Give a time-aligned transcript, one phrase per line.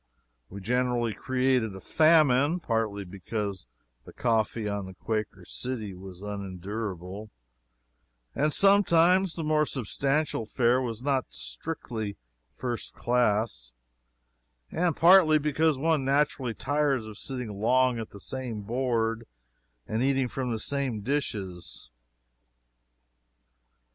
[0.49, 3.67] We generally created a famine, partly because
[4.03, 7.29] the coffee on the __Quaker City__ was unendurable,
[8.33, 12.17] and sometimes the more substantial fare was not strictly
[12.57, 13.73] first class;
[14.71, 19.27] and partly because one naturally tires of sitting long at the same board
[19.87, 21.91] and eating from the same dishes.